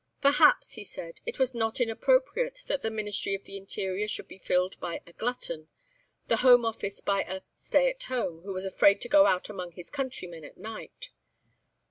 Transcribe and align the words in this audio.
Perhaps, 0.19 0.73
he 0.73 0.83
said, 0.83 1.21
it 1.27 1.37
was 1.37 1.53
not 1.53 1.79
inappropriate 1.79 2.63
that 2.65 2.81
the 2.81 2.89
Ministry 2.89 3.35
of 3.35 3.43
the 3.43 3.55
Interior 3.55 4.07
should 4.07 4.27
be 4.27 4.39
filled 4.39 4.79
by 4.79 4.99
"a 5.05 5.13
glutton," 5.13 5.67
the 6.27 6.37
Home 6.37 6.65
Office 6.65 7.01
by 7.01 7.21
a 7.21 7.41
"stay 7.53 7.87
at 7.91 8.01
home" 8.01 8.41
who 8.41 8.51
was 8.51 8.65
afraid 8.65 8.99
to 9.01 9.07
go 9.09 9.27
out 9.27 9.47
among 9.47 9.73
his 9.73 9.91
countrymen 9.91 10.43
at 10.43 10.57
night. 10.57 11.11